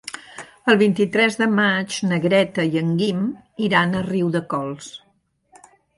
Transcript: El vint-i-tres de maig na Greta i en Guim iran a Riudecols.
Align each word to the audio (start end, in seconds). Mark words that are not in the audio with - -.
El 0.71 0.77
vint-i-tres 0.81 1.35
de 1.41 1.47
maig 1.59 1.97
na 2.11 2.19
Greta 2.25 2.65
i 2.77 2.81
en 2.83 2.89
Guim 3.03 3.23
iran 3.69 3.93
a 3.93 4.03
Riudecols. 4.11 4.89